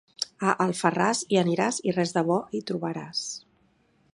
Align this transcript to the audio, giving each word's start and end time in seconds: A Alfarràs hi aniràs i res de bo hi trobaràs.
A 0.51 0.53
Alfarràs 0.63 1.21
hi 1.35 1.39
aniràs 1.41 1.81
i 1.91 1.95
res 1.99 2.15
de 2.17 2.25
bo 2.31 2.39
hi 2.57 2.63
trobaràs. 2.71 3.21